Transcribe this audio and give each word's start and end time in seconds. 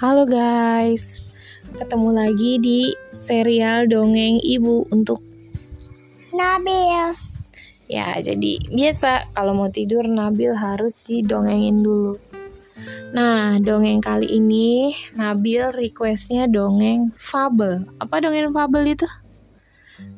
Halo 0.00 0.24
guys, 0.24 1.20
ketemu 1.76 2.08
lagi 2.16 2.56
di 2.56 2.88
serial 3.12 3.84
Dongeng 3.84 4.40
Ibu 4.40 4.88
untuk 4.88 5.20
Nabil. 6.32 7.12
Ya, 7.84 8.16
jadi 8.16 8.64
biasa 8.72 9.28
kalau 9.36 9.52
mau 9.52 9.68
tidur 9.68 10.08
Nabil 10.08 10.56
harus 10.56 10.96
didongengin 11.04 11.84
dulu. 11.84 12.16
Nah, 13.12 13.60
dongeng 13.60 14.00
kali 14.00 14.40
ini 14.40 14.96
Nabil 15.20 15.68
requestnya 15.68 16.48
dongeng 16.48 17.12
fabel. 17.20 17.84
Apa 18.00 18.24
dongeng 18.24 18.56
fabel 18.56 18.96
itu? 18.96 19.04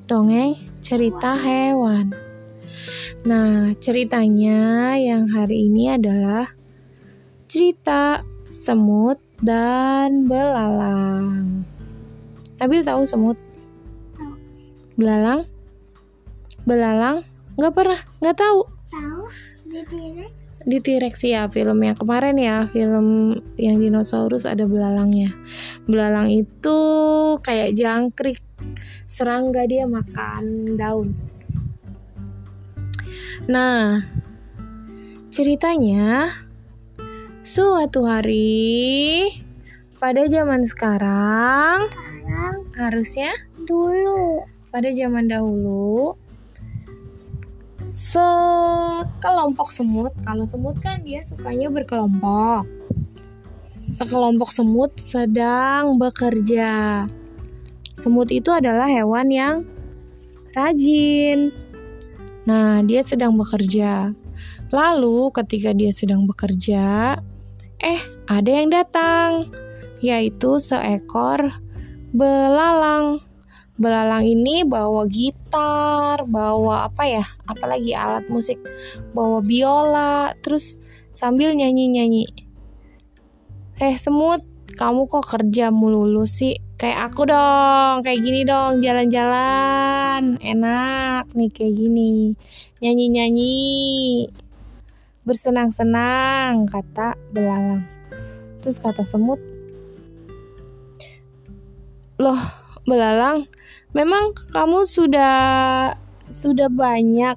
Dongeng 0.07 0.63
cerita 0.79 1.35
hewan. 1.35 2.15
Nah, 3.27 3.75
ceritanya 3.83 4.95
yang 4.95 5.27
hari 5.27 5.67
ini 5.67 5.91
adalah 5.99 6.55
cerita 7.51 8.23
semut 8.55 9.32
dan 9.43 10.31
belalang. 10.31 11.67
Nabil 12.63 12.81
tahu 12.87 13.03
semut? 13.03 13.39
Belalang? 14.95 15.43
Belalang? 16.63 17.27
Nggak 17.59 17.75
pernah, 17.75 18.01
nggak 18.23 18.39
tahu. 18.39 18.61
Tahu 18.87 19.23
di 19.67 19.81
T-Rex? 19.83 20.31
Di 20.63 20.79
T-Rex 20.79 21.15
ya, 21.27 21.51
film 21.51 21.83
yang 21.83 21.99
kemarin 21.99 22.39
ya, 22.39 22.71
film 22.71 23.35
yang 23.59 23.83
dinosaurus 23.83 24.47
ada 24.47 24.63
belalangnya. 24.63 25.35
Belalang 25.91 26.31
itu 26.31 26.79
kayak 27.43 27.75
jangkrik, 27.75 28.39
serangga 29.11 29.67
dia 29.67 29.91
makan 29.91 30.79
daun. 30.79 31.19
Nah, 33.51 34.07
ceritanya 35.35 36.31
Suatu 37.43 38.07
hari 38.07 39.27
pada 39.99 40.31
zaman 40.31 40.63
sekarang 40.63 41.91
Sekarang 41.91 42.71
harusnya 42.79 43.35
dulu. 43.67 44.47
pada 44.71 44.87
zaman 44.95 45.27
dahulu 45.27 46.15
sekelompok 47.91 49.75
semut 49.75 50.15
kalau 50.23 50.47
semut 50.47 50.79
kan 50.79 51.03
dia 51.03 51.27
sukanya 51.27 51.67
berkelompok. 51.67 52.63
Sekelompok 53.91 54.55
semut 54.55 54.95
sedang 55.03 55.99
bekerja. 55.99 57.11
Semut 57.99 58.31
itu 58.31 58.55
adalah 58.55 58.87
hewan 58.87 59.35
yang 59.35 59.57
rajin. 60.55 61.51
Nah 62.47 62.87
dia 62.87 63.03
sedang 63.03 63.35
bekerja. 63.35 64.15
Lalu 64.71 65.35
ketika 65.35 65.75
dia 65.75 65.91
sedang 65.91 66.23
bekerja 66.23 67.19
eh 67.83 68.01
ada 68.31 68.51
yang 68.51 68.71
datang 68.71 69.51
yaitu 70.03 70.59
seekor 70.63 71.59
belalang 72.15 73.23
belalang 73.81 74.23
ini 74.23 74.63
bawa 74.63 75.09
gitar, 75.11 76.23
bawa 76.29 76.87
apa 76.87 77.03
ya? 77.03 77.25
Apalagi 77.51 77.97
alat 77.97 78.31
musik, 78.31 78.63
bawa 79.11 79.43
biola, 79.43 80.39
terus 80.45 80.79
sambil 81.11 81.51
nyanyi-nyanyi. 81.51 82.31
Eh 83.83 83.99
semut, 83.99 84.47
kamu 84.79 85.11
kok 85.11 85.27
kerja 85.27 85.75
melulu 85.75 86.23
sih? 86.29 86.55
Kayak 86.79 87.11
aku 87.11 87.27
dong, 87.27 88.07
kayak 88.07 88.23
gini 88.23 88.47
dong, 88.47 88.79
jalan-jalan. 88.83 90.39
Enak 90.39 91.31
nih 91.35 91.51
kayak 91.51 91.75
gini. 91.79 92.35
Nyanyi-nyanyi. 92.83 94.27
Bersenang-senang, 95.23 96.67
kata 96.67 97.15
belalang. 97.31 97.87
Terus 98.59 98.79
kata 98.83 99.07
semut, 99.07 99.39
Loh, 102.23 102.39
belalang, 102.87 103.51
memang 103.91 104.31
kamu 104.55 104.87
sudah 104.87 105.35
sudah 106.31 106.71
banyak 106.71 107.35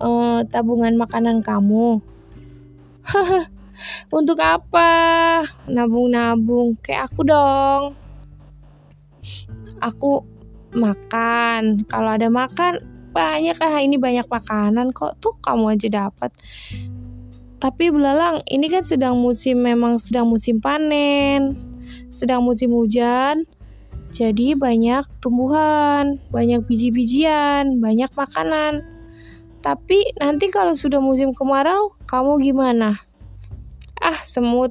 eh, 0.00 0.40
tabungan 0.52 0.96
makanan 1.00 1.40
kamu. 1.40 2.04
Untuk 4.16 4.38
apa? 4.40 4.90
Nabung-nabung 5.68 6.76
kayak 6.84 7.12
aku 7.12 7.20
dong. 7.24 7.82
Aku 9.80 10.24
makan. 10.76 11.84
Kalau 11.88 12.10
ada 12.12 12.28
makan 12.28 12.80
banyak 13.16 13.56
ah 13.64 13.80
ini 13.80 13.96
banyak 13.96 14.28
makanan 14.28 14.92
kok 14.92 15.16
tuh 15.20 15.32
kamu 15.40 15.76
aja 15.76 15.88
dapat. 16.08 16.28
Tapi 17.56 17.88
belalang, 17.88 18.44
ini 18.52 18.68
kan 18.68 18.84
sedang 18.84 19.16
musim 19.16 19.64
memang 19.64 19.96
sedang 19.96 20.28
musim 20.28 20.60
panen. 20.60 21.56
Sedang 22.12 22.44
musim 22.44 22.72
hujan. 22.76 23.48
Jadi 24.12 24.56
banyak 24.56 25.04
tumbuhan, 25.20 26.20
banyak 26.32 26.64
biji-bijian, 26.68 27.80
banyak 27.80 28.08
makanan. 28.12 28.84
Tapi 29.64 30.14
nanti 30.20 30.52
kalau 30.52 30.76
sudah 30.76 31.00
musim 31.00 31.32
kemarau, 31.32 31.96
kamu 32.06 32.38
gimana? 32.44 32.96
Ah, 33.98 34.20
semut. 34.22 34.70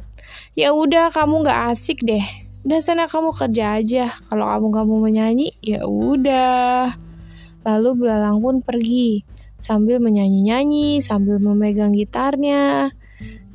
Ya 0.55 0.71
udah, 0.71 1.11
kamu 1.11 1.43
nggak 1.45 1.75
asik 1.75 2.05
deh. 2.05 2.23
Udah 2.65 2.79
sana 2.81 3.05
kamu 3.05 3.35
kerja 3.35 3.81
aja. 3.81 4.05
Kalau 4.29 4.45
kamu 4.45 4.65
nggak 4.71 4.85
mau 4.87 4.99
menyanyi, 5.03 5.51
ya 5.61 5.83
udah. 5.85 6.95
Lalu 7.65 7.89
belalang 7.97 8.39
pun 8.39 8.61
pergi 8.61 9.34
sambil 9.57 9.97
menyanyi-nyanyi, 10.03 10.99
sambil 10.99 11.39
memegang 11.39 11.95
gitarnya, 11.95 12.91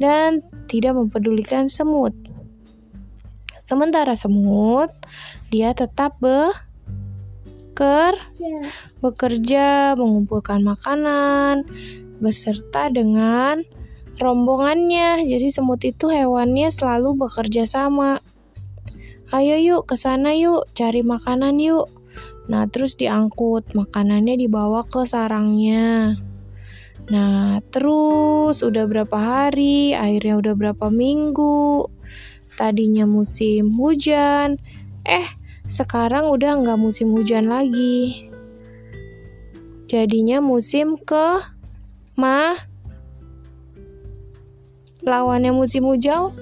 dan 0.00 0.40
tidak 0.66 0.96
mempedulikan 0.96 1.68
semut. 1.68 2.16
Sementara 3.62 4.18
semut, 4.18 4.90
dia 5.52 5.70
tetap 5.76 6.18
beker, 6.18 8.14
Ya. 8.34 8.60
bekerja, 8.98 9.94
mengumpulkan 9.94 10.64
makanan, 10.66 11.68
beserta 12.18 12.90
dengan 12.90 13.62
rombongannya. 14.18 15.22
Jadi 15.24 15.48
semut 15.54 15.80
itu 15.86 16.10
hewannya 16.10 16.68
selalu 16.68 17.14
bekerja 17.26 17.64
sama. 17.64 18.18
Ayo 19.30 19.54
yuk 19.62 19.86
ke 19.86 19.94
sana 19.94 20.34
yuk, 20.34 20.66
cari 20.74 21.06
makanan 21.06 21.56
yuk. 21.62 21.86
Nah, 22.50 22.66
terus 22.66 22.98
diangkut, 22.98 23.78
makanannya 23.78 24.34
dibawa 24.34 24.82
ke 24.82 25.06
sarangnya. 25.06 26.18
Nah, 27.06 27.62
terus 27.70 28.66
udah 28.66 28.84
berapa 28.90 29.14
hari, 29.14 29.94
akhirnya 29.94 30.34
udah 30.42 30.54
berapa 30.58 30.86
minggu. 30.90 31.86
Tadinya 32.58 33.06
musim 33.06 33.70
hujan, 33.70 34.58
eh 35.06 35.30
sekarang 35.70 36.26
udah 36.26 36.58
nggak 36.58 36.76
musim 36.76 37.14
hujan 37.14 37.46
lagi. 37.46 38.26
Jadinya 39.86 40.42
musim 40.42 40.98
ke 40.98 41.38
ma 42.18 42.58
lawannya 45.06 45.54
musim 45.54 45.86
hujan 45.86 46.34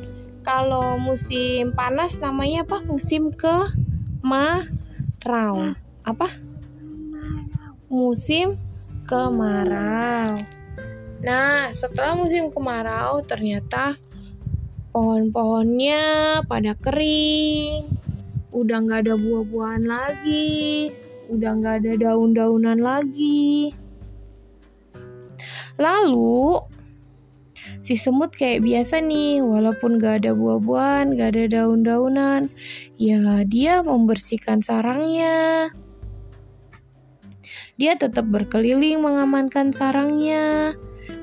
kalau 0.42 0.96
musim 0.96 1.76
panas 1.76 2.16
namanya 2.25 2.64
apa? 2.64 2.80
Musim 2.80 3.30
ke 3.32 3.72
marau. 4.25 5.76
Apa? 6.08 6.32
Musim 7.92 8.56
kemarau. 9.04 10.41
Nah, 11.20 11.69
setelah 11.76 12.16
musim 12.16 12.48
kemarau 12.48 13.20
ternyata 13.20 13.92
pohon-pohonnya 14.88 16.41
pada 16.48 16.72
kering. 16.80 17.92
Udah 18.56 18.80
nggak 18.80 19.04
ada 19.04 19.14
buah-buahan 19.20 19.84
lagi. 19.84 20.88
Udah 21.28 21.60
nggak 21.60 21.84
ada 21.84 21.92
daun-daunan 22.08 22.80
lagi. 22.80 23.76
Lalu 25.76 26.58
si 27.84 27.94
semut 27.94 28.34
kayak 28.34 28.64
biasa 28.66 28.99
nih, 28.99 29.40
walaupun 29.40 29.96
gak 30.02 30.25
ada 30.25 30.34
buah-buahan, 30.34 31.14
gak 31.14 31.31
ada 31.38 31.44
daun-daunan, 31.46 32.50
ya 32.99 33.46
dia 33.46 33.81
membersihkan 33.87 34.61
sarangnya. 34.61 35.70
Dia 37.78 37.94
tetap 37.94 38.26
berkeliling 38.26 38.98
mengamankan 38.98 39.70
sarangnya, 39.70 40.75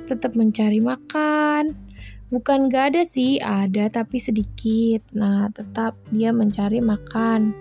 tetap 0.08 0.40
mencari 0.40 0.80
makan. 0.80 1.76
Bukan 2.32 2.72
gak 2.72 2.96
ada 2.96 3.04
sih, 3.04 3.44
ada 3.44 3.92
tapi 3.92 4.24
sedikit. 4.24 5.04
Nah, 5.12 5.52
tetap 5.52 6.00
dia 6.16 6.32
mencari 6.32 6.80
makan. 6.80 7.52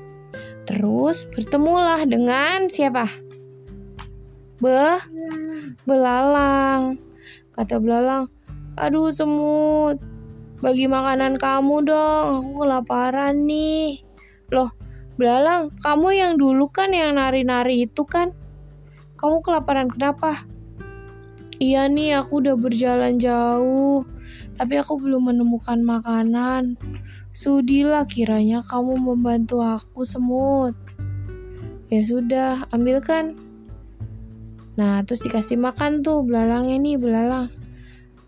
Terus 0.62 1.26
bertemulah 1.26 2.06
dengan 2.06 2.70
siapa? 2.70 3.10
Be 4.62 5.02
belalang. 5.82 7.02
Kata 7.50 7.82
belalang, 7.82 8.30
aduh 8.78 9.10
semut, 9.10 9.98
bagi 10.62 10.86
makanan 10.86 11.34
kamu 11.34 11.82
dong, 11.82 12.26
aku 12.38 12.62
kelaparan 12.62 13.42
nih. 13.42 14.06
Loh, 14.54 14.70
belalang, 15.18 15.74
kamu 15.82 16.08
yang 16.14 16.32
dulu 16.38 16.70
kan 16.70 16.94
yang 16.94 17.18
nari-nari 17.18 17.90
itu 17.90 18.06
kan? 18.06 18.30
Kamu 19.14 19.40
kelaparan 19.40 19.88
kenapa? 19.90 20.42
Iya 21.62 21.86
nih, 21.86 22.18
aku 22.18 22.42
udah 22.42 22.58
berjalan 22.58 23.16
jauh, 23.22 24.02
tapi 24.58 24.74
aku 24.74 24.98
belum 24.98 25.30
menemukan 25.30 25.78
makanan. 25.80 26.74
Sudilah 27.30 28.06
kiranya 28.10 28.62
kamu 28.66 28.98
membantu 28.98 29.62
aku 29.62 30.02
semut. 30.02 30.74
Ya 31.94 32.02
sudah, 32.02 32.66
ambilkan. 32.74 33.38
Nah, 34.74 35.06
terus 35.06 35.22
dikasih 35.22 35.54
makan 35.54 36.02
tuh 36.02 36.26
belalangnya 36.26 36.74
nih, 36.82 36.98
belalang. 36.98 37.46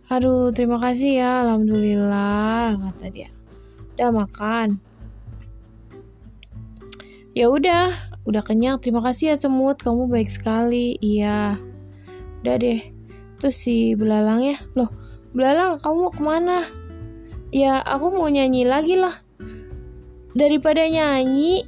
Aduh, 0.06 0.54
terima 0.54 0.78
kasih 0.78 1.18
ya, 1.18 1.42
alhamdulillah, 1.42 2.78
kata 2.78 3.10
dia. 3.10 3.34
Udah 3.98 4.10
makan. 4.14 4.78
Ya 7.34 7.50
udah, 7.50 8.15
udah 8.26 8.42
kenyang. 8.42 8.82
Terima 8.82 9.00
kasih 9.00 9.32
ya 9.32 9.36
semut, 9.38 9.78
kamu 9.80 10.10
baik 10.10 10.28
sekali. 10.28 10.98
Iya. 10.98 11.56
Udah 12.42 12.56
deh. 12.58 12.82
Terus 13.38 13.56
si 13.56 13.94
belalangnya, 13.94 14.60
loh, 14.74 14.90
belalang 15.32 15.78
kamu 15.80 15.96
mau 15.96 16.12
ke 16.12 16.22
mana? 16.24 16.58
Ya, 17.54 17.80
aku 17.84 18.10
mau 18.10 18.26
nyanyi 18.26 18.66
lagi 18.66 18.98
lah. 18.98 19.14
Daripada 20.36 20.84
nyanyi, 20.84 21.64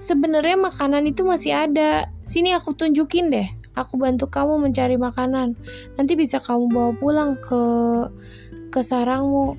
sebenarnya 0.00 0.56
makanan 0.58 1.06
itu 1.06 1.22
masih 1.22 1.54
ada. 1.68 2.08
Sini 2.24 2.56
aku 2.56 2.74
tunjukin 2.74 3.30
deh. 3.30 3.48
Aku 3.78 4.00
bantu 4.00 4.26
kamu 4.26 4.58
mencari 4.58 4.98
makanan. 4.98 5.54
Nanti 5.94 6.12
bisa 6.18 6.42
kamu 6.42 6.72
bawa 6.72 6.90
pulang 6.98 7.30
ke 7.38 7.62
ke 8.70 8.80
sarangmu. 8.82 9.54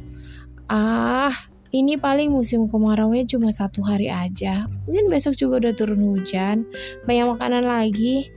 Ah, 0.67 1.31
ini 1.71 1.95
paling 1.95 2.35
musim 2.35 2.67
kemaraunya 2.67 3.23
cuma 3.23 3.47
satu 3.55 3.79
hari 3.79 4.11
aja. 4.11 4.67
Mungkin 4.87 5.07
besok 5.07 5.39
juga 5.39 5.63
udah 5.67 5.73
turun 5.75 6.03
hujan. 6.03 6.67
Banyak 7.07 7.31
makanan 7.31 7.63
lagi. 7.63 8.27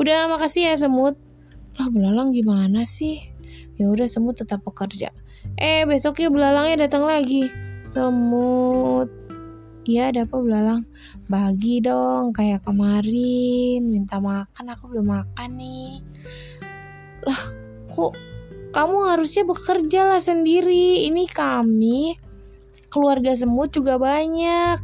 Udah 0.00 0.24
makasih 0.32 0.72
ya 0.72 0.74
semut. 0.80 1.20
Lah 1.76 1.88
belalang 1.92 2.32
gimana 2.32 2.88
sih? 2.88 3.20
Ya 3.76 3.92
udah 3.92 4.08
semut 4.08 4.40
tetap 4.40 4.64
bekerja. 4.64 5.12
Eh 5.60 5.84
besoknya 5.84 6.32
belalangnya 6.32 6.88
datang 6.88 7.04
lagi. 7.04 7.52
Semut. 7.84 9.12
Iya 9.84 10.08
ada 10.08 10.24
apa 10.24 10.36
belalang? 10.40 10.82
Bagi 11.28 11.84
dong 11.84 12.32
kayak 12.32 12.64
kemarin. 12.64 13.84
Minta 13.84 14.16
makan 14.16 14.64
aku 14.64 14.88
belum 14.96 15.12
makan 15.12 15.50
nih. 15.60 16.00
Lah 17.28 17.42
kok 17.92 18.16
kamu 18.72 19.12
harusnya 19.12 19.44
bekerja 19.44 20.00
lah 20.08 20.20
sendiri. 20.24 21.04
Ini 21.04 21.24
kami 21.28 22.27
keluarga 22.88 23.36
semut 23.36 23.72
juga 23.72 23.96
banyak. 24.00 24.80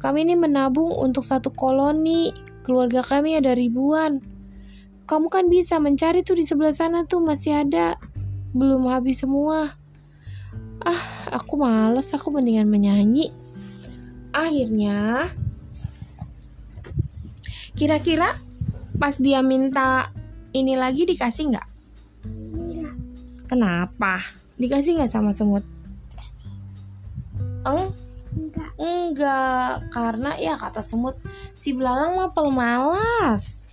Kami 0.00 0.24
ini 0.24 0.34
menabung 0.36 0.96
untuk 0.96 1.24
satu 1.24 1.52
koloni. 1.52 2.32
Keluarga 2.64 3.04
kami 3.04 3.36
ada 3.36 3.52
ribuan. 3.52 4.20
Kamu 5.04 5.28
kan 5.28 5.52
bisa 5.52 5.76
mencari 5.76 6.24
tuh 6.24 6.36
di 6.36 6.44
sebelah 6.44 6.72
sana 6.72 7.04
tuh 7.04 7.20
masih 7.20 7.64
ada. 7.64 8.00
Belum 8.56 8.88
habis 8.88 9.20
semua. 9.20 9.76
Ah, 10.80 11.02
aku 11.28 11.60
males, 11.60 12.08
aku 12.16 12.32
mendingan 12.32 12.64
menyanyi. 12.64 13.28
Akhirnya, 14.32 15.28
kira-kira 17.76 18.38
pas 18.96 19.20
dia 19.20 19.44
minta 19.44 20.08
ini 20.56 20.78
lagi 20.78 21.04
dikasih 21.04 21.52
nggak? 21.52 21.68
Kenapa? 23.50 24.22
Dikasih 24.56 25.02
nggak 25.02 25.12
sama 25.12 25.34
semut? 25.34 25.66
Eng? 27.66 27.92
Enggak. 28.30 28.70
Enggak, 28.78 29.90
karena 29.90 30.30
ya 30.38 30.54
kata 30.54 30.80
semut 30.86 31.18
si 31.58 31.74
belalang 31.74 32.14
mah 32.14 32.30
pemalas. 32.30 33.66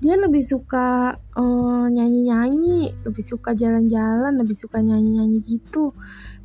Dia 0.00 0.16
lebih 0.16 0.40
suka 0.40 1.12
eh, 1.36 1.86
nyanyi-nyanyi, 1.92 3.04
lebih 3.04 3.20
suka 3.20 3.52
jalan-jalan, 3.52 4.32
lebih 4.40 4.56
suka 4.56 4.80
nyanyi-nyanyi 4.80 5.38
gitu. 5.44 5.92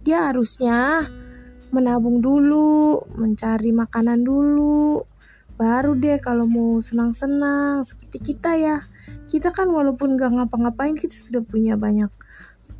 Dia 0.04 0.28
harusnya 0.30 1.08
menabung 1.72 2.20
dulu, 2.20 3.00
mencari 3.16 3.72
makanan 3.72 4.28
dulu. 4.28 5.02
Baru 5.56 5.96
deh 5.96 6.20
kalau 6.20 6.44
mau 6.44 6.84
senang-senang 6.84 7.88
seperti 7.88 8.36
kita 8.36 8.60
ya. 8.60 8.84
Kita 9.32 9.56
kan 9.56 9.72
walaupun 9.72 10.20
gak 10.20 10.36
ngapa-ngapain 10.36 11.00
kita 11.00 11.16
sudah 11.16 11.40
punya 11.40 11.80
banyak 11.80 12.12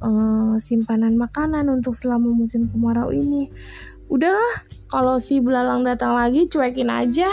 eh, 0.04 0.56
simpanan 0.60 1.16
makanan 1.16 1.72
untuk 1.72 1.96
selama 1.96 2.36
musim 2.36 2.68
kemarau 2.68 3.16
ini. 3.16 3.48
Udahlah, 4.06 4.70
kalau 4.86 5.18
si 5.18 5.42
belalang 5.42 5.82
datang 5.82 6.14
lagi 6.14 6.46
cuekin 6.46 6.94
aja. 6.94 7.30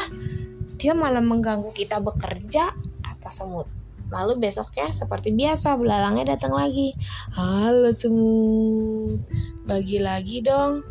Dia 0.81 0.93
malah 0.97 1.23
mengganggu 1.23 1.71
kita 1.71 2.03
bekerja, 2.03 2.75
kata 3.05 3.31
semut. 3.31 3.71
Lalu 4.13 4.49
besoknya 4.49 4.93
seperti 4.93 5.33
biasa 5.33 5.79
belalangnya 5.79 6.37
datang 6.37 6.53
lagi. 6.53 6.93
Halo 7.33 7.93
semut, 7.93 9.21
bagi 9.65 10.03
lagi 10.03 10.45
dong. 10.45 10.85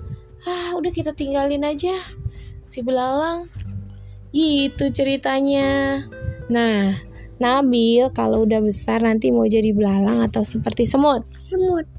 Ah, 0.48 0.74
udah 0.74 0.89
kita 0.89 1.13
tinggalin 1.13 1.62
aja 1.62 1.94
si 2.66 2.81
belalang. 2.81 3.51
Gitu 4.31 4.89
ceritanya. 4.95 6.01
Nah, 6.48 6.98
Nabil 7.42 8.06
kalau 8.13 8.45
udah 8.45 8.62
besar 8.62 9.01
nanti 9.01 9.33
mau 9.33 9.50
jadi 9.50 9.74
belalang 9.74 10.22
atau 10.22 10.45
seperti 10.45 10.86
semut? 10.86 11.25
Semut. 11.33 11.89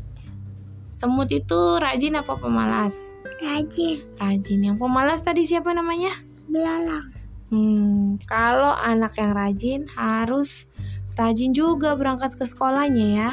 Semut 0.95 1.27
itu 1.35 1.59
rajin 1.83 2.15
apa 2.15 2.39
pemalas? 2.39 3.12
Rajin. 3.43 3.99
Rajin. 4.23 4.61
Yang 4.63 4.77
pemalas 4.79 5.21
tadi 5.27 5.43
siapa 5.43 5.75
namanya? 5.75 6.15
Belalang. 6.47 7.11
Hmm, 7.53 8.17
kalau 8.25 8.73
anak 8.73 9.13
yang 9.21 9.37
rajin 9.37 9.85
harus 9.93 10.65
rajin 11.19 11.53
juga 11.53 11.93
berangkat 11.99 12.33
ke 12.39 12.49
sekolahnya 12.49 13.07
ya. 13.13 13.31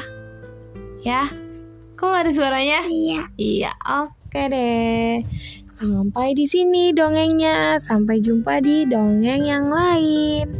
Ya. 1.00 1.24
Kok 1.96 2.26
ada 2.26 2.30
suaranya? 2.34 2.84
Iya. 2.84 3.32
Iya, 3.40 3.72
oke 4.02 4.42
deh. 4.50 5.24
Sampai 5.72 6.36
di 6.36 6.44
sini 6.44 6.92
dongengnya. 6.92 7.80
Sampai 7.80 8.20
jumpa 8.20 8.60
di 8.60 8.84
dongeng 8.84 9.46
yang 9.46 9.72
lain. 9.72 10.58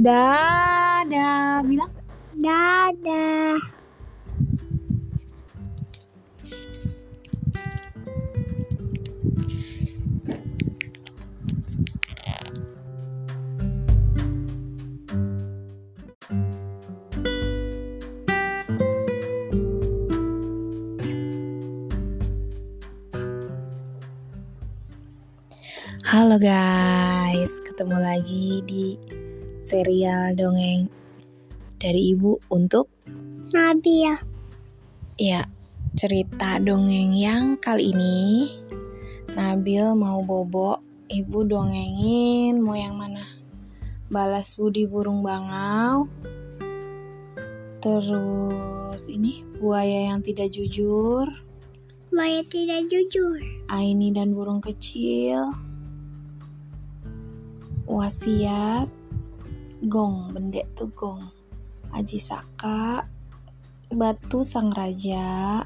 Dadah. 0.00 1.60
Bilang 1.66 1.92
Dadah. 2.40 3.83
Halo 26.04 26.36
guys, 26.36 27.64
ketemu 27.64 27.96
lagi 27.96 28.60
di 28.68 29.00
serial 29.64 30.36
dongeng 30.36 30.84
dari 31.80 32.12
ibu 32.12 32.36
untuk 32.52 32.92
Nabil. 33.48 34.12
ya 35.16 35.48
cerita 35.96 36.60
dongeng 36.60 37.16
yang 37.16 37.56
kali 37.56 37.96
ini 37.96 38.52
Nabil 39.32 39.96
mau 39.96 40.20
bobo, 40.20 40.84
ibu 41.08 41.40
dongengin 41.40 42.60
mau 42.60 42.76
yang 42.76 43.00
mana? 43.00 43.24
Balas 44.12 44.60
budi 44.60 44.84
burung 44.84 45.24
bangau, 45.24 46.04
terus 47.80 49.08
ini 49.08 49.40
buaya 49.56 50.12
yang 50.12 50.20
tidak 50.20 50.52
jujur, 50.52 51.24
Maya 52.12 52.44
tidak 52.44 52.92
jujur. 52.92 53.40
Aini 53.72 54.12
dan 54.12 54.36
burung 54.36 54.60
kecil, 54.60 55.63
wasiat, 57.84 58.88
gong, 59.84 60.32
bendek 60.32 60.64
tuh 60.72 60.88
gong, 60.92 61.28
aji 61.92 62.16
saka, 62.16 63.04
batu 63.92 64.40
sang 64.40 64.72
raja, 64.72 65.60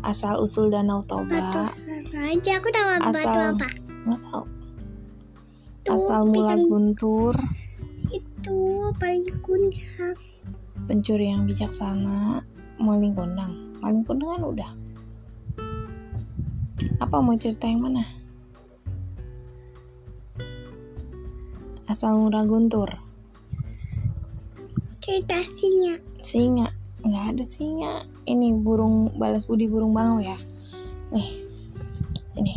asal 0.00 0.38
usul 0.38 0.70
danau 0.70 1.02
Batu 1.02 1.26
toba, 1.26 1.66
aja. 2.14 2.52
Aku 2.58 2.68
tahu 2.70 2.86
batu 2.96 3.08
Asal- 3.10 3.54
apa. 3.56 3.68
nggak 4.06 4.20
tahu, 4.24 4.44
Tuh, 5.84 5.92
asal 5.94 6.20
mula 6.26 6.54
pisang 6.54 6.62
guntur, 6.66 7.34
itu 8.08 8.58
paling 8.96 9.26
kundang. 9.42 10.16
pencuri 10.86 11.28
yang 11.28 11.44
bijaksana, 11.44 12.40
maling 12.78 13.12
kondang, 13.12 13.52
maling 13.78 14.00
kondang 14.02 14.38
kan 14.38 14.44
udah. 14.46 14.70
Apa 16.98 17.18
mau 17.18 17.34
cerita 17.34 17.66
yang 17.66 17.82
mana? 17.82 18.06
Asal 21.98 22.14
murah 22.14 22.46
guntur. 22.46 22.94
Cerita 25.02 25.42
singa. 25.50 25.98
singa 26.22 26.70
nggak 27.02 27.24
ada 27.34 27.42
singa 27.42 28.06
ini 28.22 28.54
burung 28.54 29.18
balas 29.18 29.50
budi 29.50 29.66
burung 29.66 29.90
bangau 29.90 30.22
ya 30.22 30.38
nih 31.10 31.42
ini 32.38 32.54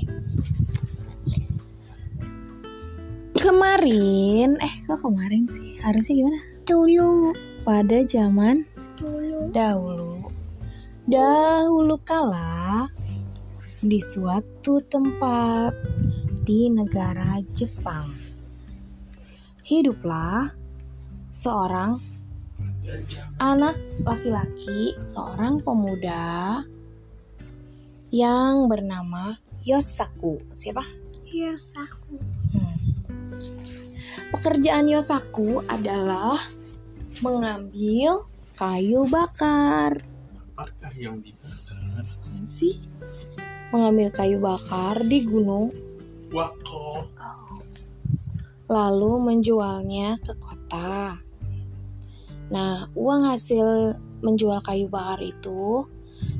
kemarin 3.37 4.61
eh 4.61 4.73
kok 4.85 5.01
kemarin 5.01 5.49
sih 5.49 5.81
harusnya 5.81 6.21
gimana 6.21 6.39
Dulu. 6.69 7.33
pada 7.65 7.97
zaman 8.05 8.61
Dulu. 9.01 9.49
dahulu 9.49 10.29
dahulu 11.09 11.97
kala 12.05 12.85
di 13.81 13.97
suatu 13.97 14.77
tempat 14.85 15.73
di 16.45 16.69
negara 16.69 17.41
Jepang. 17.49 18.20
Hiduplah 19.61 20.49
seorang 21.29 22.01
anak 23.37 23.77
laki-laki, 24.01 24.97
seorang 25.05 25.61
pemuda 25.61 26.65
yang 28.09 28.65
bernama 28.65 29.37
Yosaku. 29.61 30.41
Siapa? 30.57 30.81
Yosaku. 31.29 32.17
Hmm. 32.57 32.77
Pekerjaan 34.33 34.89
Yosaku 34.89 35.61
adalah 35.69 36.41
mengambil 37.21 38.25
kayu 38.57 39.05
bakar. 39.07 40.01
Apakah 40.57 40.93
yang 40.97 41.21
dibakar? 41.21 42.03
Sih? 42.49 42.81
Mengambil 43.69 44.11
kayu 44.11 44.41
bakar 44.41 44.99
di 45.05 45.23
gunung, 45.23 45.71
Wako. 46.31 47.11
Lalu 48.71 49.19
menjualnya 49.19 50.15
ke 50.23 50.31
kota. 50.39 51.19
Nah, 52.47 52.87
uang 52.95 53.27
hasil 53.27 53.99
menjual 54.23 54.63
kayu 54.63 54.87
bakar 54.87 55.19
itu 55.19 55.83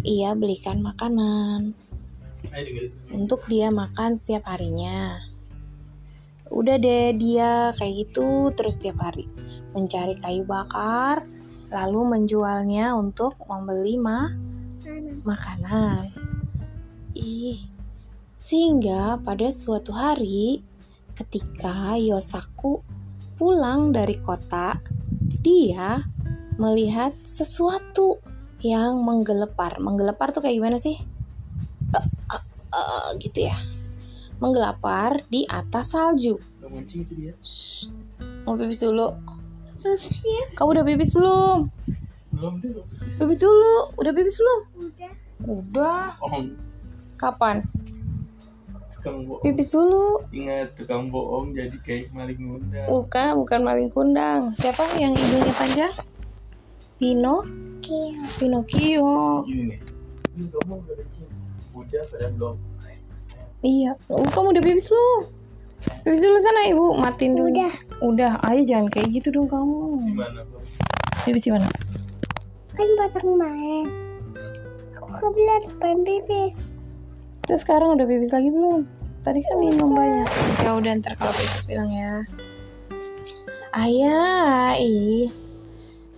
ia 0.07 0.31
belikan 0.31 0.79
makanan 0.79 1.75
untuk 3.11 3.43
dia 3.51 3.67
makan 3.67 4.15
setiap 4.15 4.47
harinya. 4.47 5.19
Udah 6.51 6.79
deh 6.79 7.15
dia 7.19 7.75
kayak 7.75 8.07
gitu 8.07 8.51
terus 8.55 8.79
setiap 8.79 9.03
hari 9.03 9.27
mencari 9.75 10.15
kayu 10.19 10.43
bakar 10.47 11.23
lalu 11.71 12.19
menjualnya 12.19 12.91
untuk 12.95 13.39
membeli 13.47 13.95
Mana? 13.95 14.35
makanan. 15.23 16.11
Ih, 17.15 17.59
sehingga 18.39 19.19
pada 19.19 19.47
suatu 19.47 19.95
hari 19.95 20.70
ketika 21.13 21.95
Yosaku 21.99 22.81
pulang 23.35 23.89
dari 23.89 24.17
kota, 24.21 24.77
dia 25.41 26.05
melihat 26.61 27.15
sesuatu 27.25 28.21
yang 28.61 29.01
menggelepar. 29.01 29.81
Menggelepar 29.81 30.29
tuh 30.29 30.45
kayak 30.45 30.61
gimana 30.61 30.77
sih? 30.77 30.93
Eh, 31.91 32.05
eh, 32.31 32.43
eh, 32.69 33.07
gitu 33.17 33.49
ya. 33.49 33.57
Menggelepar 34.37 35.25
di 35.29 35.45
atas 35.49 35.93
salju. 35.97 36.37
Shh, 37.41 37.89
mau 38.45 38.53
pipis 38.57 38.85
dulu. 38.85 39.09
Ya? 39.81 40.45
Kamu 40.53 40.77
udah 40.77 40.85
pipis 40.85 41.09
belum? 41.13 41.57
Belum 42.37 42.53
dulu. 42.61 42.81
Pipis 43.17 43.39
dulu. 43.41 43.75
Udah 43.97 44.11
pipis 44.13 44.37
belum? 44.37 44.59
Udah. 44.77 45.13
Udah. 45.49 46.03
Kapan? 47.17 47.65
Tukang 49.01 49.25
bohong. 49.25 49.41
Pipis 49.41 49.73
dulu. 49.73 50.21
Ingat 50.29 50.77
tukang 50.77 51.09
bohong 51.09 51.57
jadi 51.57 51.77
kayak 51.81 52.13
maling 52.13 52.37
muda. 52.37 52.85
Bukan, 52.85 53.29
bukan 53.41 53.59
maling 53.65 53.89
kundang. 53.89 54.53
Siapa 54.53 54.85
yang 55.01 55.17
hidungnya 55.17 55.53
panjang? 55.57 55.93
Pino, 57.01 57.41
Oke. 57.81 58.13
Pinocchio. 58.37 59.41
Ini 59.49 59.73
udah. 60.53 60.61
Udah 61.73 62.29
belum. 62.37 62.55
Iya. 63.65 63.97
Kamu 64.05 64.53
udah 64.53 64.61
pipis 64.61 64.85
belum? 64.85 65.21
Pipis 66.05 66.21
dulu 66.21 66.37
sana 66.37 66.69
ibu, 66.69 66.93
matiin 67.01 67.33
dulu. 67.33 67.49
Udah. 67.49 67.73
Udah, 68.05 68.31
ayo 68.53 68.61
jangan 68.69 68.85
kayak 68.93 69.17
gitu 69.17 69.33
dong 69.33 69.49
kamu. 69.49 69.97
Gimana? 70.13 70.45
Pipis 71.25 71.49
di 71.49 71.51
mana? 71.57 71.65
Kan 72.77 72.85
batang 73.01 73.33
main. 73.33 73.89
Aku 75.01 75.09
kebelet 75.09 75.63
pengen 75.81 76.05
pipis. 76.05 76.53
Terus 77.51 77.67
sekarang 77.67 77.99
udah 77.99 78.07
pipis 78.07 78.31
lagi 78.31 78.47
belum? 78.47 78.87
Tadi 79.27 79.43
kan 79.43 79.59
minum 79.59 79.91
banyak. 79.91 80.23
Ya 80.63 80.71
udah 80.71 80.91
ntar 81.03 81.19
kalau 81.19 81.35
pipis 81.35 81.67
bilang 81.67 81.91
ya. 81.91 82.23
Ayah, 83.75 84.79
ih. 84.79 85.27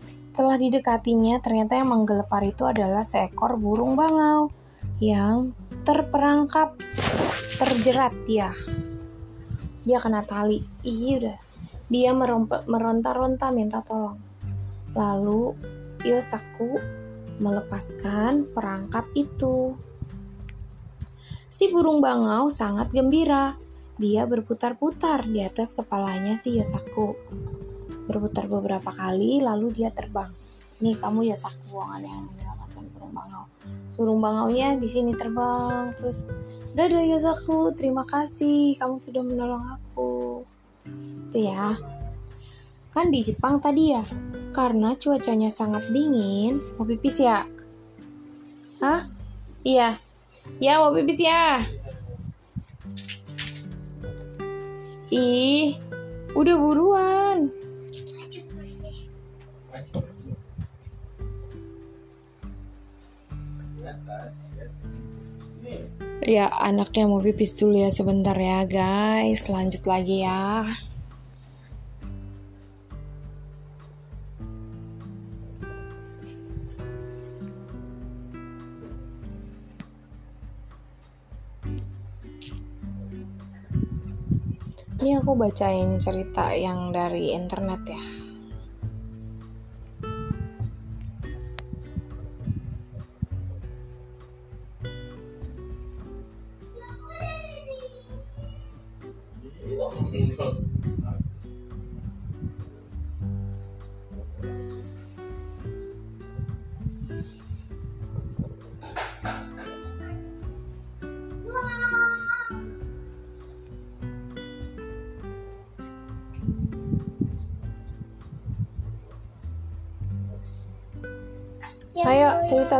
Setelah 0.05 0.61
didekatinya, 0.61 1.41
ternyata 1.41 1.73
yang 1.73 1.89
menggelepar 1.89 2.45
itu 2.45 2.69
adalah 2.69 3.01
seekor 3.01 3.57
burung 3.57 3.97
bangau 3.97 4.53
yang 5.01 5.57
terperangkap, 5.81 6.77
terjerat 7.57 8.13
dia. 8.29 8.53
Dia 9.89 9.97
kena 10.05 10.21
tali. 10.21 10.61
Ih, 10.85 11.17
udah. 11.17 11.39
Dia 11.89 12.13
meronta-ronta 12.69 13.49
minta 13.49 13.81
tolong. 13.81 14.21
Lalu 14.93 15.57
Yosaku 16.05 16.77
melepaskan 17.41 18.53
perangkap 18.53 19.09
itu. 19.17 19.73
Si 21.53 21.69
burung 21.69 22.01
bangau 22.01 22.49
sangat 22.49 22.89
gembira. 22.89 23.53
Dia 24.01 24.25
berputar-putar 24.25 25.29
di 25.29 25.45
atas 25.45 25.77
kepalanya 25.77 26.33
si 26.33 26.57
Yosaku. 26.57 27.13
Berputar 28.09 28.49
beberapa 28.49 28.89
kali, 28.89 29.37
lalu 29.37 29.69
dia 29.69 29.93
terbang. 29.93 30.33
Nih 30.81 30.97
kamu 30.97 31.29
Yosaku 31.29 31.77
yang 31.77 32.01
yang 32.01 32.25
menyelamatkan 32.25 32.83
burung 32.97 33.13
bangau. 33.13 33.45
Burung 33.93 34.19
bangaunya 34.25 34.81
di 34.81 34.89
sini 34.89 35.13
terbang, 35.13 35.93
terus 35.93 36.25
dadah 36.73 37.05
Yosaku, 37.05 37.69
terima 37.77 38.01
kasih 38.01 38.73
kamu 38.81 38.97
sudah 38.97 39.21
menolong 39.21 39.77
aku. 39.77 40.41
Itu 41.29 41.37
ya. 41.37 41.77
Kan 42.89 43.13
di 43.13 43.21
Jepang 43.21 43.61
tadi 43.61 43.93
ya, 43.93 44.01
karena 44.57 44.97
cuacanya 44.97 45.53
sangat 45.53 45.85
dingin, 45.93 46.57
mau 46.81 46.85
pipis 46.89 47.21
ya? 47.21 47.45
Hah? 48.81 49.05
Iya. 49.61 50.12
Ya 50.63 50.79
mau 50.79 50.95
pipis 50.95 51.19
ya. 51.19 51.63
Ih, 55.13 55.77
udah 56.33 56.55
buruan. 56.57 57.53
Ya, 66.23 66.47
anaknya 66.55 67.03
mau 67.03 67.19
pipis 67.19 67.59
dulu 67.59 67.83
ya 67.83 67.91
sebentar 67.91 68.33
ya, 68.39 68.63
guys. 68.63 69.51
Lanjut 69.51 69.83
lagi 69.83 70.23
ya. 70.23 70.71
Ini 85.03 85.19
aku 85.19 85.35
bacain 85.35 85.99
cerita 85.99 86.55
yang 86.55 86.95
dari 86.95 87.35
internet 87.35 87.81
ya. 87.91 88.22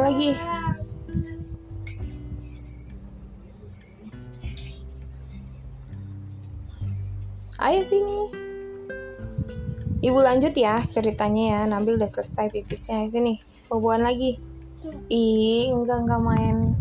Lagi. 0.02 0.32
Ayo 7.64 7.80
sini. 7.86 8.20
Ibu 10.04 10.20
lanjut 10.20 10.52
ya 10.52 10.84
ceritanya 10.84 11.44
ya. 11.48 11.62
Nabil 11.64 11.96
udah 11.96 12.12
selesai 12.12 12.52
pipisnya. 12.52 13.08
Sini, 13.08 13.40
boboan 13.72 14.04
lagi. 14.04 14.36
Ih, 15.08 15.72
enggak 15.72 16.04
enggak 16.04 16.22
main. 16.22 16.76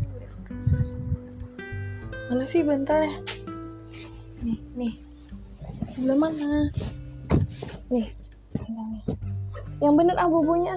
Mana 2.26 2.44
sih 2.50 2.66
bantalnya? 2.66 3.14
Nih, 4.42 4.58
nih. 4.74 4.94
Sebelah 5.86 6.18
mana? 6.18 6.66
Nih. 7.94 8.10
Yang 9.78 9.94
bener 9.94 10.16
ah 10.18 10.26
bobonya. 10.26 10.74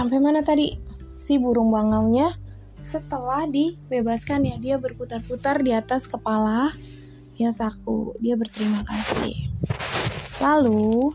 Sampai 0.00 0.16
mana 0.16 0.40
tadi? 0.40 0.80
Si 1.20 1.36
burung 1.36 1.68
bangaunya 1.68 2.32
setelah 2.80 3.44
dibebaskan 3.44 4.48
ya 4.48 4.56
dia 4.56 4.76
berputar-putar 4.80 5.60
di 5.60 5.76
atas 5.76 6.08
kepala 6.08 6.72
Yosaku. 7.36 8.16
Dia 8.16 8.40
berterima 8.40 8.80
kasih. 8.88 9.52
Lalu 10.40 11.12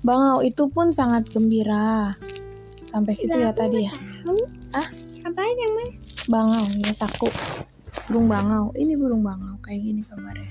Bangau 0.00 0.40
itu 0.40 0.72
pun 0.72 0.88
sangat 0.88 1.28
gembira. 1.28 2.16
Sampai 2.88 3.12
situ 3.12 3.36
ya 3.36 3.52
tadi 3.52 3.84
ya. 3.84 3.92
Hah? 4.72 4.88
Apa 5.28 5.40
namanya? 5.44 5.92
Bangau 6.32 6.64
ya 6.80 6.96
saku. 6.96 7.28
Burung 8.08 8.32
bangau. 8.32 8.72
Ini 8.72 8.96
burung 8.96 9.20
bangau 9.20 9.60
kayak 9.60 9.84
gini 9.84 10.00
gambarnya. 10.08 10.48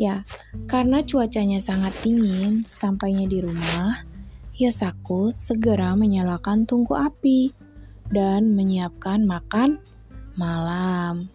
Ya, 0.00 0.24
karena 0.72 1.04
cuacanya 1.04 1.60
sangat 1.60 1.92
dingin, 2.00 2.64
sampainya 2.64 3.24
di 3.28 3.40
rumah, 3.40 4.04
Yosaku 4.56 5.28
segera 5.36 5.92
menyalakan 5.92 6.64
tungku 6.64 6.96
api 6.96 7.52
dan 8.08 8.56
menyiapkan 8.56 9.28
makan 9.28 9.84
malam. 10.32 11.28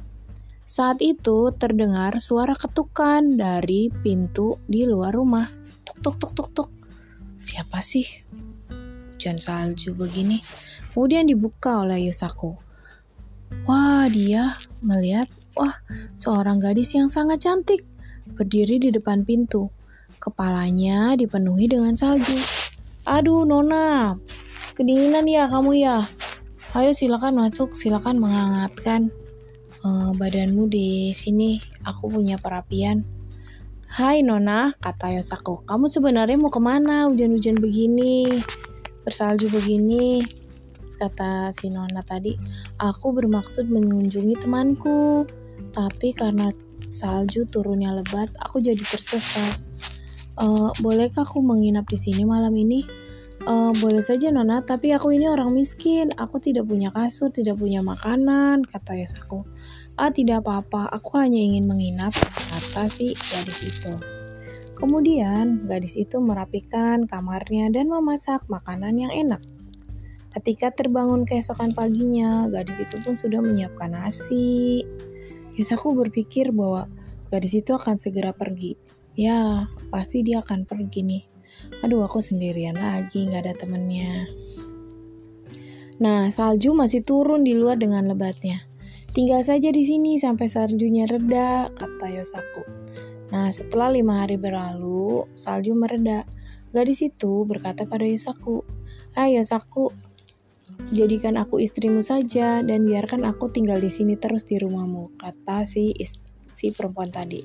Saat 0.66 1.06
itu 1.06 1.54
terdengar 1.54 2.18
suara 2.18 2.58
ketukan 2.58 3.38
dari 3.38 3.94
pintu 4.02 4.58
di 4.66 4.90
luar 4.90 5.14
rumah. 5.14 5.46
Tuk 5.86 6.02
tuk 6.02 6.16
tuk 6.18 6.34
tuk 6.34 6.50
tuk. 6.50 6.70
Siapa 7.46 7.78
sih? 7.86 8.10
Hujan 9.14 9.38
salju 9.38 9.94
begini. 9.94 10.42
Kemudian 10.90 11.30
dibuka 11.30 11.86
oleh 11.86 12.10
Yosaku. 12.10 12.58
Wah, 13.70 14.10
dia 14.10 14.58
melihat, 14.82 15.30
wah, 15.54 15.78
seorang 16.18 16.58
gadis 16.58 16.98
yang 16.98 17.06
sangat 17.06 17.46
cantik 17.46 17.86
berdiri 18.34 18.82
di 18.82 18.90
depan 18.90 19.22
pintu. 19.22 19.70
Kepalanya 20.18 21.14
dipenuhi 21.14 21.70
dengan 21.70 21.94
salju. 21.94 22.72
Aduh, 23.02 23.50
Nona, 23.50 24.14
kedinginan 24.78 25.26
ya 25.26 25.50
kamu 25.50 25.74
ya. 25.74 26.06
Ayo 26.78 26.94
silakan 26.94 27.42
masuk, 27.42 27.74
silakan 27.74 28.22
menghangatkan 28.22 29.10
eh, 29.82 30.12
badanmu 30.14 30.70
di 30.70 31.10
sini. 31.10 31.58
Aku 31.82 32.14
punya 32.14 32.38
perapian. 32.38 33.02
Hai 33.90 34.22
Nona, 34.22 34.70
kata 34.78 35.18
Yosaku. 35.18 35.66
Kamu 35.66 35.90
sebenarnya 35.90 36.38
mau 36.38 36.54
ke 36.54 36.62
mana 36.62 37.10
hujan-hujan 37.10 37.58
begini? 37.58 38.40
Bersalju 39.02 39.50
begini? 39.50 40.22
Kata 41.02 41.50
si 41.58 41.74
Nona 41.74 42.06
tadi. 42.06 42.38
Aku 42.78 43.18
bermaksud 43.18 43.66
mengunjungi 43.66 44.46
temanku. 44.46 45.26
Tapi 45.74 46.14
karena 46.14 46.54
salju 46.86 47.50
turunnya 47.50 47.98
lebat, 47.98 48.30
aku 48.46 48.62
jadi 48.62 48.80
tersesat. 48.86 49.58
Eh, 50.42 50.72
bolehkah 50.82 51.22
aku 51.22 51.38
menginap 51.46 51.86
di 51.86 52.02
sini 52.02 52.26
malam 52.26 52.58
ini? 52.58 52.82
"Eh, 53.46 53.72
boleh 53.78 54.02
saja 54.02 54.34
Nona, 54.34 54.66
tapi 54.66 54.90
aku 54.90 55.14
ini 55.14 55.30
orang 55.30 55.54
miskin. 55.54 56.10
Aku 56.18 56.42
tidak 56.42 56.66
punya 56.66 56.90
kasur, 56.90 57.30
tidak 57.30 57.62
punya 57.62 57.86
makanan, 57.86 58.66
kata 58.66 58.98
Yosaku. 58.98 59.46
Ah, 60.02 60.10
tidak 60.10 60.42
apa-apa, 60.42 60.90
aku 60.90 61.22
hanya 61.22 61.38
ingin 61.38 61.70
menginap, 61.70 62.10
kata 62.50 62.90
si 62.90 63.14
gadis 63.14 63.70
itu. 63.70 63.94
Kemudian, 64.74 65.70
gadis 65.70 65.94
itu 65.94 66.18
merapikan 66.18 67.06
kamarnya 67.06 67.70
dan 67.70 67.86
memasak 67.86 68.42
makanan 68.50 68.98
yang 68.98 69.14
enak. 69.14 69.42
Ketika 70.34 70.74
terbangun 70.74 71.22
keesokan 71.22 71.70
paginya, 71.78 72.50
gadis 72.50 72.82
itu 72.82 72.98
pun 73.06 73.14
sudah 73.14 73.46
menyiapkan 73.46 73.94
nasi. 73.94 74.82
Yosaku 75.54 75.94
berpikir 75.94 76.50
bahwa 76.50 76.90
gadis 77.30 77.54
itu 77.62 77.78
akan 77.78 78.02
segera 78.02 78.34
pergi. 78.34 78.74
Ya, 79.20 79.68
pasti 79.92 80.24
dia 80.24 80.40
akan 80.40 80.64
pergi 80.64 81.02
nih. 81.04 81.24
Aduh, 81.84 82.06
aku 82.06 82.24
sendirian 82.24 82.80
lagi, 82.80 83.28
nggak 83.28 83.44
ada 83.48 83.54
temennya. 83.58 84.28
Nah, 86.02 86.34
salju 86.34 86.74
masih 86.74 87.06
turun 87.06 87.46
di 87.46 87.54
luar 87.54 87.78
dengan 87.78 88.08
lebatnya. 88.10 88.66
Tinggal 89.12 89.44
saja 89.44 89.70
di 89.70 89.84
sini 89.84 90.16
sampai 90.16 90.48
saljunya 90.48 91.06
reda, 91.06 91.70
kata 91.76 92.08
Yosaku. 92.10 92.64
Nah, 93.36 93.52
setelah 93.52 93.92
lima 93.92 94.24
hari 94.24 94.40
berlalu, 94.40 95.28
salju 95.36 95.76
mereda. 95.76 96.24
Gadis 96.72 97.04
itu 97.04 97.44
berkata 97.44 97.84
pada 97.84 98.08
Yosaku, 98.08 98.64
Ayo 99.20 99.44
Yosaku, 99.44 99.92
jadikan 100.96 101.36
aku 101.36 101.60
istrimu 101.60 102.00
saja 102.00 102.64
dan 102.64 102.88
biarkan 102.88 103.28
aku 103.28 103.52
tinggal 103.52 103.84
di 103.84 103.92
sini 103.92 104.16
terus 104.16 104.48
di 104.48 104.56
rumahmu, 104.56 105.20
kata 105.20 105.68
si 105.68 105.92
is- 106.00 106.24
si 106.52 106.70
perempuan 106.76 107.10
tadi. 107.10 107.42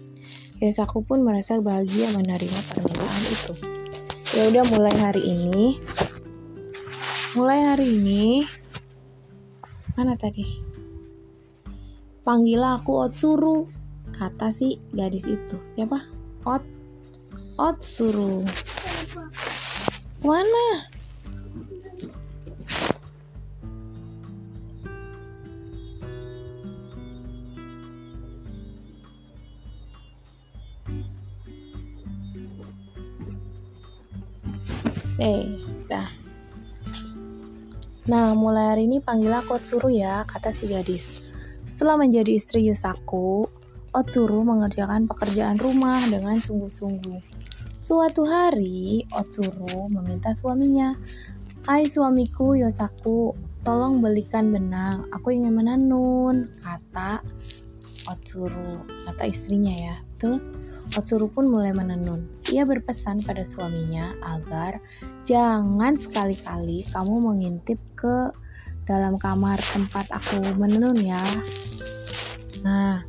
Yosaku 0.60 1.06
pun 1.06 1.22
merasa 1.22 1.58
bahagia 1.62 2.10
menerima 2.12 2.60
permintaan 2.72 3.24
itu. 3.28 3.52
Ya 4.34 4.42
udah 4.50 4.64
mulai 4.68 4.96
hari 4.98 5.22
ini. 5.24 5.80
Mulai 7.36 7.58
hari 7.72 7.86
ini 8.00 8.44
mana 9.96 10.12
tadi? 10.16 10.44
Panggillah 12.20 12.82
aku 12.82 13.06
Otsuru, 13.06 13.70
kata 14.12 14.52
si 14.52 14.76
gadis 14.92 15.24
itu. 15.24 15.56
Siapa? 15.72 16.04
Ot 16.44 16.64
Otsuru. 17.56 18.44
Mana? 20.20 20.95
Eh, 35.16 35.48
dah. 35.88 36.08
Nah, 38.06 38.36
mulai 38.36 38.76
hari 38.76 38.82
ini 38.86 39.00
panggil 39.00 39.32
aku 39.32 39.56
Otsuru 39.56 39.88
ya, 39.90 40.22
kata 40.28 40.52
si 40.52 40.68
gadis. 40.68 41.24
Setelah 41.66 42.06
menjadi 42.06 42.36
istri 42.36 42.68
Yusaku, 42.68 43.48
Otsuru 43.96 44.44
mengerjakan 44.44 45.08
pekerjaan 45.08 45.56
rumah 45.58 46.04
dengan 46.06 46.36
sungguh-sungguh. 46.38 47.18
Suatu 47.80 48.28
hari, 48.28 49.08
Otsuru 49.10 49.88
meminta 49.88 50.36
suaminya, 50.36 50.94
Hai 51.66 51.90
suamiku 51.90 52.54
Yosaku, 52.54 53.34
tolong 53.66 53.98
belikan 53.98 54.54
benang, 54.54 55.10
aku 55.10 55.34
ingin 55.34 55.58
menenun, 55.58 56.46
kata 56.62 57.18
Otsuru, 58.06 58.86
kata 59.02 59.26
istrinya 59.26 59.74
ya. 59.74 59.96
Terus 60.22 60.54
Otsuru 60.94 61.26
pun 61.26 61.50
mulai 61.50 61.74
menenun. 61.74 62.30
Ia 62.54 62.62
berpesan 62.62 63.26
pada 63.26 63.42
suaminya 63.42 64.14
agar 64.22 64.78
jangan 65.26 65.98
sekali-kali 65.98 66.86
kamu 66.94 67.14
mengintip 67.18 67.82
ke 67.98 68.30
dalam 68.86 69.18
kamar 69.18 69.58
tempat 69.58 70.06
aku 70.14 70.38
menenun 70.54 70.94
ya. 71.02 71.24
Nah, 72.62 73.02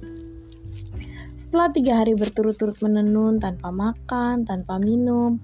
setelah 1.37 1.69
tiga 1.69 2.01
hari 2.01 2.17
berturut-turut 2.17 2.81
menenun 2.81 3.37
tanpa 3.37 3.69
makan, 3.69 4.43
tanpa 4.43 4.81
minum, 4.81 5.37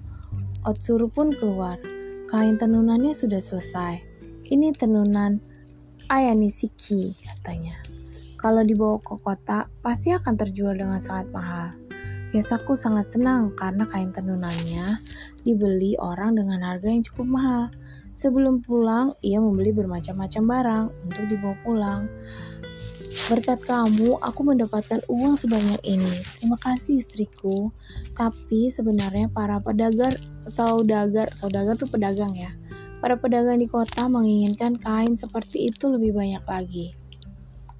Otsuru 0.66 1.06
pun 1.06 1.30
keluar. 1.30 1.78
Kain 2.26 2.58
tenunannya 2.58 3.14
sudah 3.14 3.38
selesai. 3.38 4.02
Ini 4.50 4.74
tenunan 4.74 5.38
Ayanisiki 6.10 7.16
katanya. 7.24 7.80
Kalau 8.36 8.60
dibawa 8.60 9.00
ke 9.00 9.16
kota, 9.24 9.72
pasti 9.80 10.12
akan 10.12 10.36
terjual 10.36 10.76
dengan 10.76 11.00
sangat 11.00 11.32
mahal. 11.32 11.72
Yosaku 12.34 12.74
sangat 12.74 13.06
senang 13.14 13.54
karena 13.54 13.86
kain 13.86 14.10
tenunannya 14.10 14.98
dibeli 15.46 15.94
orang 16.02 16.34
dengan 16.34 16.66
harga 16.66 16.90
yang 16.90 17.06
cukup 17.06 17.26
mahal. 17.30 17.64
Sebelum 18.18 18.58
pulang, 18.58 19.14
ia 19.22 19.38
membeli 19.38 19.70
bermacam-macam 19.70 20.42
barang 20.42 20.84
untuk 21.06 21.24
dibawa 21.30 21.54
pulang. 21.62 22.10
Berkat 23.30 23.62
kamu, 23.62 24.18
aku 24.18 24.40
mendapatkan 24.42 24.98
uang 25.06 25.38
sebanyak 25.38 25.78
ini. 25.86 26.10
Terima 26.34 26.58
kasih 26.58 26.98
istriku. 26.98 27.70
Tapi 28.18 28.66
sebenarnya 28.66 29.30
para 29.30 29.62
pedagang, 29.62 30.18
saudagar, 30.50 31.30
saudagar 31.30 31.78
tuh 31.78 31.86
pedagang 31.86 32.34
ya. 32.34 32.50
Para 32.98 33.14
pedagang 33.14 33.62
di 33.62 33.70
kota 33.70 34.10
menginginkan 34.10 34.74
kain 34.82 35.14
seperti 35.14 35.70
itu 35.70 35.86
lebih 35.86 36.18
banyak 36.18 36.42
lagi. 36.50 36.98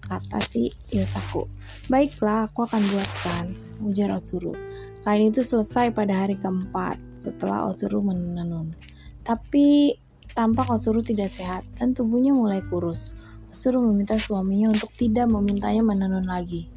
Kata 0.04 0.38
si 0.44 0.68
Yosaku. 0.92 1.48
Baiklah, 1.88 2.48
aku 2.52 2.68
akan 2.68 2.82
buatkan, 2.92 3.44
ujar 3.88 4.12
Otsuru. 4.12 4.52
Kain 5.04 5.32
itu 5.32 5.40
selesai 5.44 5.92
pada 5.92 6.12
hari 6.12 6.36
keempat 6.36 6.96
setelah 7.16 7.68
Otsuru 7.68 8.04
menenun. 8.04 8.72
Tapi 9.24 9.96
tampak 10.36 10.68
Otsuru 10.68 11.00
tidak 11.00 11.32
sehat 11.32 11.64
dan 11.80 11.96
tubuhnya 11.96 12.36
mulai 12.36 12.60
kurus. 12.68 13.16
Otsuru 13.52 13.80
meminta 13.80 14.20
suaminya 14.20 14.72
untuk 14.72 14.92
tidak 14.96 15.30
memintanya 15.30 15.80
menenun 15.80 16.28
lagi. 16.28 16.68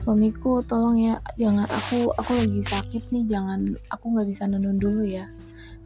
Suamiku, 0.00 0.64
tolong 0.64 0.96
ya, 0.96 1.20
jangan 1.36 1.68
aku 1.68 2.08
aku 2.16 2.32
lagi 2.32 2.64
sakit 2.64 3.12
nih, 3.12 3.28
jangan 3.28 3.76
aku 3.92 4.16
nggak 4.16 4.28
bisa 4.32 4.48
nenun 4.48 4.80
dulu 4.80 5.04
ya. 5.04 5.28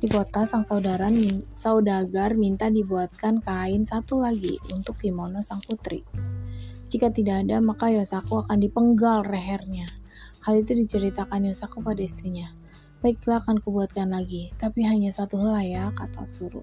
Di 0.05 0.13
kota, 0.13 0.45
sang 0.45 0.69
saudara 0.69 1.09
min- 1.09 1.49
saudagar 1.57 2.37
minta 2.37 2.69
dibuatkan 2.69 3.41
kain 3.41 3.89
satu 3.89 4.21
lagi 4.21 4.61
untuk 4.69 5.01
kimono 5.01 5.41
sang 5.41 5.65
putri. 5.65 6.05
Jika 6.93 7.09
tidak 7.09 7.49
ada, 7.49 7.65
maka 7.65 7.89
Yosaku 7.89 8.45
akan 8.45 8.61
dipenggal 8.61 9.25
lehernya. 9.25 9.89
Hal 10.45 10.61
itu 10.61 10.77
diceritakan 10.77 11.49
Yosaku 11.49 11.81
pada 11.81 12.05
istrinya. 12.05 12.53
Baiklah 13.01 13.41
akan 13.49 13.65
kubuatkan 13.65 14.13
lagi, 14.13 14.53
tapi 14.61 14.85
hanya 14.85 15.09
satu 15.09 15.41
helai 15.41 15.73
ya, 15.73 15.89
kata 15.97 16.29
Otsuru. 16.29 16.61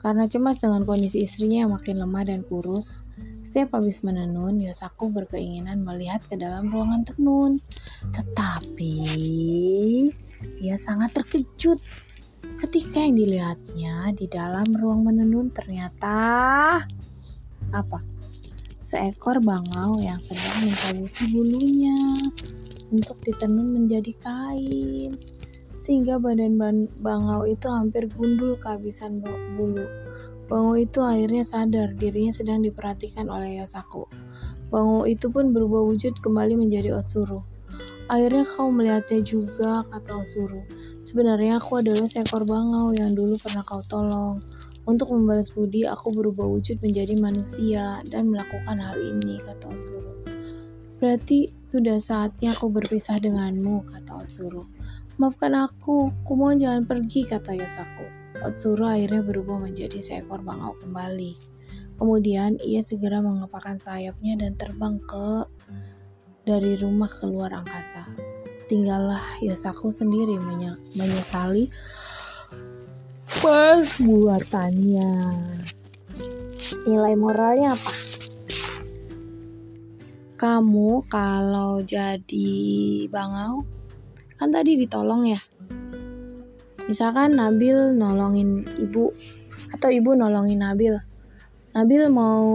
Karena 0.00 0.24
cemas 0.24 0.56
dengan 0.56 0.88
kondisi 0.88 1.28
istrinya 1.28 1.68
yang 1.68 1.76
makin 1.76 2.00
lemah 2.00 2.24
dan 2.24 2.40
kurus, 2.40 3.04
setiap 3.44 3.76
habis 3.76 4.00
menenun, 4.00 4.56
Yosaku 4.64 5.12
berkeinginan 5.12 5.84
melihat 5.84 6.24
ke 6.24 6.40
dalam 6.40 6.72
ruangan 6.72 7.04
tenun. 7.04 7.60
Tetapi, 8.16 8.96
Ia 10.64 10.80
sangat 10.80 11.12
terkejut 11.20 11.78
ketika 12.62 13.02
yang 13.02 13.18
dilihatnya 13.18 14.14
di 14.14 14.30
dalam 14.30 14.70
ruang 14.70 15.02
menenun 15.02 15.50
ternyata 15.50 16.14
apa? 17.74 17.98
Seekor 18.78 19.42
bangau 19.42 19.98
yang 19.98 20.22
sedang 20.22 20.62
mencabuti 20.62 21.26
bulunya 21.34 21.98
untuk 22.94 23.18
ditenun 23.26 23.66
menjadi 23.66 24.14
kain. 24.22 25.18
Sehingga 25.82 26.22
badan 26.22 26.54
ban- 26.54 26.90
bangau 27.02 27.50
itu 27.50 27.66
hampir 27.66 28.06
gundul 28.14 28.54
kehabisan 28.62 29.18
bulu. 29.58 29.82
Bangau 30.46 30.78
itu 30.78 31.02
akhirnya 31.02 31.42
sadar 31.42 31.90
dirinya 31.98 32.30
sedang 32.30 32.62
diperhatikan 32.62 33.26
oleh 33.26 33.58
Yosaku. 33.58 34.06
Bangau 34.70 35.02
itu 35.10 35.26
pun 35.34 35.50
berubah 35.50 35.82
wujud 35.82 36.14
kembali 36.22 36.54
menjadi 36.54 36.94
Otsuru. 36.94 37.42
Akhirnya 38.06 38.46
kau 38.46 38.70
melihatnya 38.70 39.18
juga, 39.26 39.82
kata 39.90 40.22
Otsuru. 40.22 40.62
Sebenarnya 41.02 41.58
aku 41.58 41.82
adalah 41.82 42.06
seekor 42.06 42.46
bangau 42.46 42.94
yang 42.94 43.18
dulu 43.18 43.34
pernah 43.42 43.66
kau 43.66 43.82
tolong. 43.90 44.38
Untuk 44.82 45.14
membalas 45.14 45.54
budi, 45.54 45.86
aku 45.86 46.10
berubah 46.10 46.42
wujud 46.46 46.82
menjadi 46.82 47.14
manusia 47.18 48.02
dan 48.10 48.30
melakukan 48.30 48.78
hal 48.82 48.98
ini, 48.98 49.38
kata 49.38 49.70
Otsuru. 49.70 50.12
Berarti 50.98 51.50
sudah 51.66 51.98
saatnya 52.02 52.54
aku 52.54 52.70
berpisah 52.70 53.18
denganmu, 53.22 53.86
kata 53.86 54.26
Otsuru. 54.26 54.66
Maafkan 55.18 55.54
aku, 55.54 56.10
ku 56.26 56.32
mohon 56.34 56.58
jangan 56.58 56.86
pergi, 56.86 57.26
kata 57.26 57.54
Yosaku. 57.54 58.06
Otsuru 58.42 58.86
akhirnya 58.86 59.22
berubah 59.22 59.62
menjadi 59.62 60.02
seekor 60.02 60.42
bangau 60.42 60.74
kembali. 60.82 61.38
Kemudian 62.02 62.58
ia 62.58 62.82
segera 62.82 63.22
mengepakkan 63.22 63.78
sayapnya 63.78 64.34
dan 64.34 64.58
terbang 64.58 64.98
ke 65.06 65.46
dari 66.42 66.74
rumah 66.74 67.06
keluar 67.06 67.54
angkasa. 67.54 68.31
Tinggallah 68.72 69.20
Yosaku 69.44 69.92
sendiri 69.92 70.40
menye- 70.40 70.80
menyesali 70.96 71.68
perbuatannya. 73.28 75.12
Nilai 76.88 77.14
moralnya 77.20 77.76
apa? 77.76 77.92
Kamu 80.40 81.04
kalau 81.04 81.84
jadi 81.84 82.56
bangau, 83.12 83.60
kan 84.40 84.48
tadi 84.48 84.80
ditolong 84.80 85.28
ya. 85.28 85.44
Misalkan 86.88 87.36
Nabil 87.36 87.92
nolongin 87.92 88.64
ibu, 88.80 89.12
atau 89.68 89.92
ibu 89.92 90.16
nolongin 90.16 90.64
Nabil. 90.64 90.96
Nabil 91.76 92.08
mau 92.08 92.48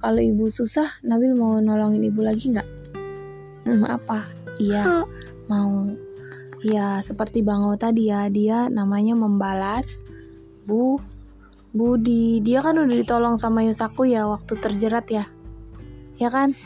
kalau 0.00 0.20
ibu 0.24 0.48
susah, 0.48 0.96
Nabil 1.04 1.36
mau 1.36 1.60
nolongin 1.60 2.08
ibu 2.08 2.24
lagi 2.24 2.56
nggak? 2.56 2.68
Hmm, 3.68 3.84
apa? 3.84 4.24
Iya, 4.58 5.04
mau. 5.48 5.90
Ya, 6.62 7.00
seperti 7.02 7.42
Bangau 7.42 7.74
tadi 7.74 8.10
ya, 8.12 8.28
dia 8.30 8.68
namanya 8.68 9.16
membalas 9.18 10.06
Bu 10.68 11.00
Budi. 11.72 12.40
Dia 12.40 12.64
kan 12.64 12.80
udah 12.80 12.96
ditolong 12.96 13.36
sama 13.36 13.64
Yosaku 13.64 14.08
ya 14.08 14.24
waktu 14.28 14.56
terjerat 14.56 15.06
ya. 15.12 15.24
Ya 16.16 16.28
kan? 16.32 16.56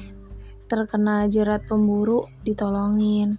Terkena 0.71 1.27
jerat 1.29 1.67
pemburu 1.67 2.25
ditolongin. 2.47 3.37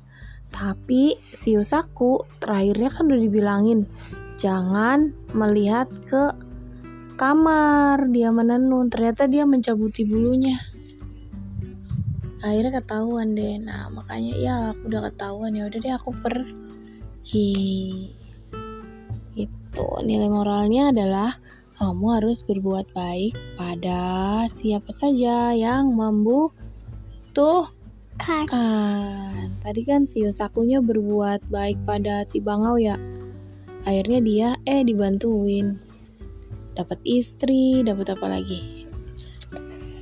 Tapi 0.53 1.17
si 1.33 1.57
Yosaku 1.57 2.21
terakhirnya 2.37 2.93
kan 2.93 3.09
udah 3.09 3.21
dibilangin 3.21 3.89
jangan 4.37 5.13
melihat 5.33 5.89
ke 6.05 6.35
kamar 7.17 8.09
dia 8.13 8.29
menenun. 8.29 8.91
Ternyata 8.93 9.25
dia 9.25 9.49
mencabuti 9.49 10.05
bulunya 10.05 10.59
akhirnya 12.43 12.83
ketahuan 12.83 13.33
deh. 13.33 13.55
Nah 13.63 13.87
makanya 13.89 14.33
ya 14.35 14.55
aku 14.75 14.91
udah 14.91 15.07
ketahuan. 15.09 15.55
Ya 15.55 15.63
udah 15.71 15.79
deh 15.79 15.93
aku 15.95 16.11
pergi. 16.19 17.55
Itu 19.33 19.87
nilai 20.03 20.27
moralnya 20.27 20.91
adalah 20.91 21.39
kamu 21.79 22.21
harus 22.21 22.43
berbuat 22.45 22.91
baik 22.93 23.33
pada 23.55 24.43
siapa 24.51 24.91
saja 24.91 25.55
yang 25.55 25.95
membutuhkan. 25.95 27.73
Kan. 28.13 29.57
tadi 29.65 29.81
kan 29.89 30.05
si 30.05 30.21
Yosakunya 30.21 30.85
berbuat 30.85 31.49
baik 31.49 31.81
pada 31.87 32.27
si 32.29 32.37
Bangau 32.43 32.77
ya. 32.77 32.99
Akhirnya 33.89 34.19
dia 34.21 34.49
eh 34.69 34.85
dibantuin. 34.85 35.75
Dapat 36.77 36.99
istri 37.03 37.81
dapat 37.81 38.13
apa 38.13 38.25
lagi 38.29 38.82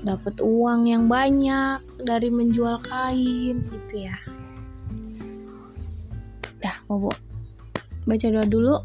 dapat 0.01 0.41
uang 0.41 0.89
yang 0.89 1.05
banyak 1.05 1.81
dari 2.01 2.29
menjual 2.33 2.81
kain 2.85 3.61
gitu 3.69 4.09
ya. 4.09 4.17
Dah, 6.61 6.77
bobo. 6.89 7.13
Baca 8.05 8.27
doa 8.33 8.45
dulu. 8.45 8.75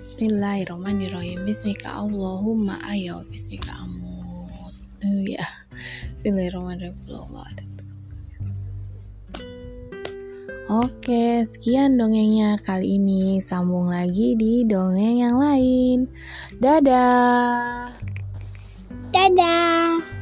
Bismillahirrahmanirrahim. 0.00 1.44
Bismika 1.44 2.00
Allahumma 2.00 2.80
ayo. 2.88 3.24
Bismika 3.28 3.76
amut. 3.84 4.74
Oh 5.04 5.20
ya. 5.24 5.44
Bismillahirrahmanirrahim. 6.16 7.72
Oke, 10.72 11.44
sekian 11.44 12.00
dongengnya 12.00 12.56
kali 12.64 12.96
ini. 12.96 13.44
Sambung 13.44 13.92
lagi 13.92 14.32
di 14.40 14.64
dongeng 14.64 15.20
yang 15.20 15.36
lain. 15.36 16.08
Dadah. 16.56 17.92
Dadah. 19.12 20.21